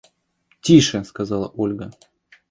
[0.61, 1.91] –Тише!– сказала Ольга.